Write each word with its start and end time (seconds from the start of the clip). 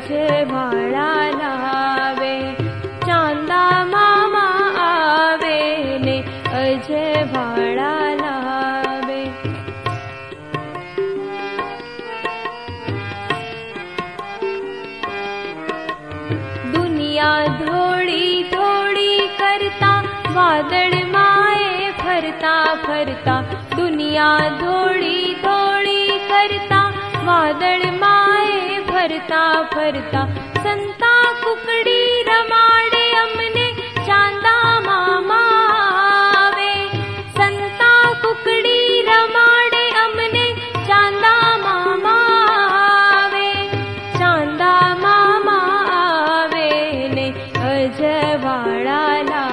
अजवाड़ा 0.00 1.08
लावे 1.30 2.36
चांदा 3.04 3.64
मामा 3.84 4.44
आवे 4.84 5.58
ने 6.04 6.16
अजवाड़ा 6.60 7.92
लावे 8.20 9.20
दुनिया 16.74 17.32
धोड़ी 17.60 18.42
धोड़ी 18.54 19.18
करता 19.40 19.92
वादळ 20.36 20.96
माए 21.12 21.90
फरता 22.00 22.54
दुनिया 23.76 24.32
धोड़ी 24.62 25.34
करता 25.44 26.82
वादळ 27.26 27.88
माए 28.00 28.19
फरता 29.00 29.62
फरता। 29.62 30.22
संता 30.64 31.12
कुकड़ी 31.32 32.22
कुकड़ी 38.22 39.02
रमाडे 39.02 39.84
अमने 39.90 40.46
चांदा 40.86 41.36
मामा 41.58 42.16
आवे। 42.80 43.54
चांदा 44.18 44.74
मामा 44.94 45.58
आवे 45.96 46.68
ने 47.14 47.28
अजवाड़ा 47.72 49.49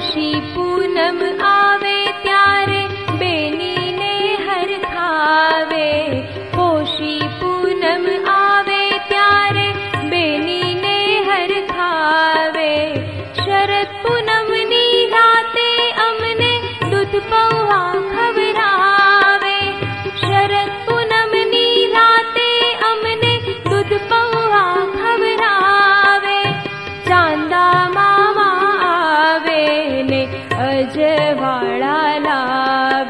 पूनम 0.00 1.27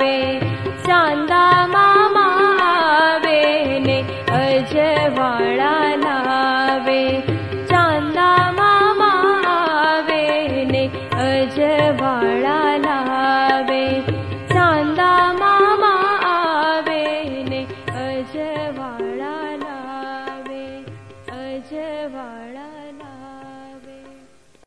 वे 0.00 0.16
चादा 0.86 1.44
माने 2.14 3.40
अजवाडा 4.38 5.74
वे 6.86 7.00
चादा 7.70 8.30
माने 8.98 10.22
अजवाडे 11.28 12.64
चादा 14.52 15.12
मा 15.40 15.54
अजवाडा 18.04 19.34
वे 20.48 20.64
अजवाे 21.40 22.47